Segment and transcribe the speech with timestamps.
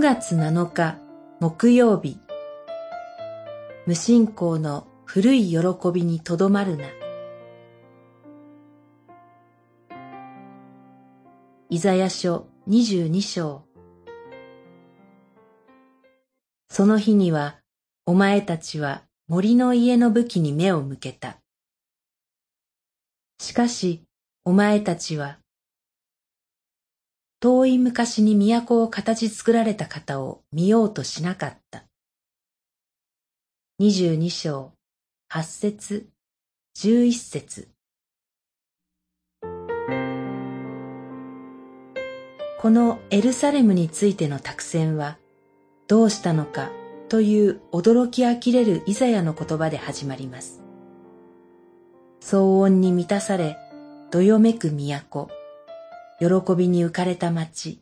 [0.00, 0.98] 月7日
[1.40, 2.18] 木曜日。
[3.86, 5.58] 無信仰の古い喜
[5.92, 6.86] びにとどまるな。
[11.68, 13.66] イザヤ書22章。
[16.70, 17.58] その日には
[18.06, 21.42] お前たちは森の家の武器に目を向けた。
[23.38, 24.02] しかし
[24.46, 25.39] お前たちは
[27.42, 31.84] 遠い昔に都を形作られた方を見ようとしなかった。
[33.78, 34.72] 二十二章、
[35.26, 36.06] 八節、
[36.74, 37.68] 十一節。
[42.60, 45.16] このエルサレムについての託戦は、
[45.88, 46.70] どうしたのか
[47.08, 50.60] という驚きあきれるイザヤの言葉で始まります。
[52.20, 53.56] 騒音に満たされ、
[54.10, 55.39] どよめく都。
[56.20, 57.80] 喜びに浮かれた町。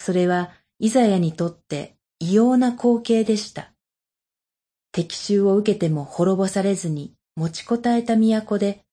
[0.00, 3.72] それはイザヤにとって異様な光景でした。
[4.92, 8.84] 敵襲を受けても滅ぼされずに持ちこたえた都で、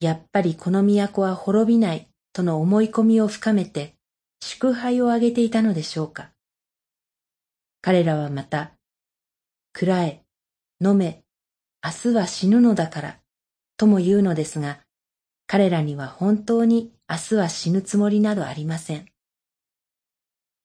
[0.00, 3.94] やっぱりこの都は滅びないとの思い込みを深めて
[4.42, 6.30] 祝杯をあげていたのでしょうか。
[7.82, 8.72] 彼らはまた、
[9.72, 10.24] くらえ、
[10.84, 11.22] 飲め、
[11.84, 13.20] 明日は死ぬのだから、
[13.76, 14.80] とも言うのですが、
[15.46, 19.06] 彼らには本当に明日は死ぬつもりなどありません。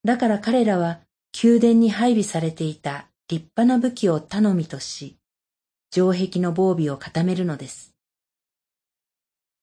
[0.03, 1.01] だから彼らは
[1.43, 5.17] 宮殿に配備されていた立派な武器を頼みとし、
[5.91, 7.93] 城壁の防備を固めるのです。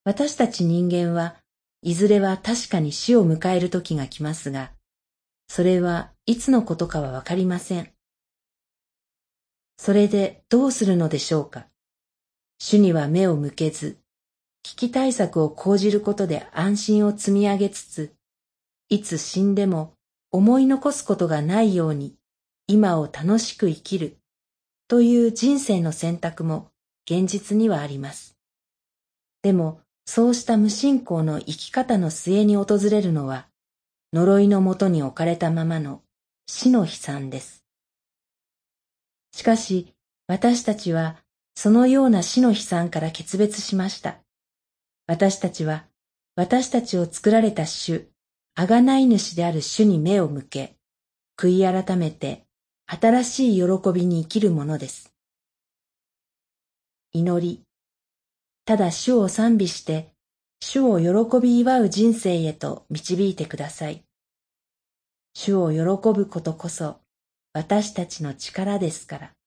[0.05, 1.37] 私たち人間は
[1.83, 4.73] いずれは確かに死を迎える時が来ますが、
[5.49, 7.91] それはいつのことかはわかりません。
[9.77, 11.67] それでどうするのでしょうか
[12.59, 13.99] 主には目を向けず、
[14.69, 18.13] 危機対策を講じることで安心を積み上げつつ、
[18.91, 19.95] いつ死んでも
[20.31, 22.15] 思い残すことがないように
[22.67, 24.19] 今を楽しく生きる
[24.87, 26.69] という人生の選択も
[27.11, 28.37] 現実にはあります。
[29.41, 33.49] でも、そうした無信仰の生き方の末に訪れるのは、
[34.13, 36.03] 呪いのもとに置かれたままの
[36.47, 37.65] 死の悲惨です。
[39.33, 39.95] しかし、
[40.27, 41.17] 私たちは
[41.55, 44.19] そのような死の悲惨から決別しました。
[45.09, 45.87] 私たちは、
[46.37, 48.11] 私たちを作られた主、
[48.55, 50.77] あがない主である主に目を向け、
[51.39, 52.45] 悔い改めて、
[52.85, 55.15] 新しい喜びに生きるものです。
[57.13, 57.63] 祈り。
[58.67, 60.13] ただ主を賛美して、
[60.61, 64.05] 主を喜び祝う人生へと導いてください。
[65.33, 65.79] 主を喜
[66.13, 67.01] ぶことこそ、
[67.55, 69.38] 私たちの力ですから。